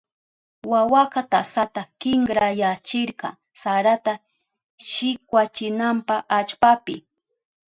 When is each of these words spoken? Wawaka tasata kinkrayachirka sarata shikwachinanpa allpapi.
Wawaka 0.71 1.21
tasata 1.31 1.81
kinkrayachirka 2.01 3.29
sarata 3.61 4.13
shikwachinanpa 4.91 6.15
allpapi. 6.37 6.95